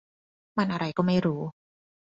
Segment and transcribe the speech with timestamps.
[0.57, 1.41] มันอะไรก็ไม่รู้